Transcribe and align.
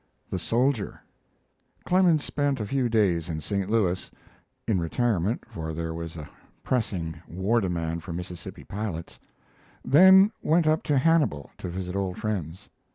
XXX. 0.01 0.29
THE 0.31 0.39
SOLDIER 0.39 1.01
Clemens 1.85 2.23
spent 2.23 2.59
a 2.59 2.65
few 2.65 2.89
days 2.89 3.29
in 3.29 3.39
St. 3.39 3.69
Louis 3.69 4.09
(in 4.67 4.79
retirement, 4.81 5.43
for 5.47 5.73
there 5.75 5.93
was 5.93 6.17
a 6.17 6.27
pressing 6.63 7.21
war 7.27 7.61
demand 7.61 8.01
for 8.01 8.11
Mississippi 8.11 8.63
pilots), 8.63 9.19
then 9.85 10.31
went 10.41 10.65
up 10.65 10.81
to 10.85 10.97
Hannibal 10.97 11.51
to 11.59 11.69
visit 11.69 11.95
old 11.95 12.17
friends. 12.17 12.67